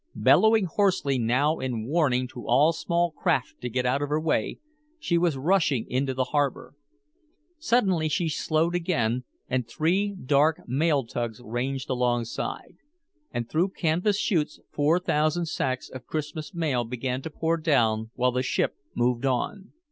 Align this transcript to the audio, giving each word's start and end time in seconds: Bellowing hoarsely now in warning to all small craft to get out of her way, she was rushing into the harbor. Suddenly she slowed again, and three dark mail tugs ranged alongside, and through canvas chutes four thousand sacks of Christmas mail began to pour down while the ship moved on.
Bellowing 0.15 0.65
hoarsely 0.65 1.19
now 1.19 1.59
in 1.59 1.85
warning 1.85 2.27
to 2.29 2.47
all 2.47 2.73
small 2.73 3.11
craft 3.11 3.61
to 3.61 3.69
get 3.69 3.85
out 3.85 4.01
of 4.01 4.09
her 4.09 4.19
way, 4.19 4.57
she 4.97 5.15
was 5.15 5.37
rushing 5.37 5.85
into 5.87 6.15
the 6.15 6.23
harbor. 6.33 6.73
Suddenly 7.59 8.09
she 8.09 8.27
slowed 8.27 8.73
again, 8.73 9.25
and 9.47 9.67
three 9.67 10.15
dark 10.15 10.67
mail 10.67 11.05
tugs 11.05 11.39
ranged 11.43 11.87
alongside, 11.91 12.77
and 13.31 13.47
through 13.47 13.69
canvas 13.77 14.17
chutes 14.17 14.59
four 14.71 14.99
thousand 14.99 15.45
sacks 15.45 15.87
of 15.87 16.07
Christmas 16.07 16.51
mail 16.51 16.83
began 16.83 17.21
to 17.21 17.29
pour 17.29 17.57
down 17.57 18.09
while 18.15 18.31
the 18.31 18.41
ship 18.41 18.75
moved 18.95 19.27
on. 19.27 19.71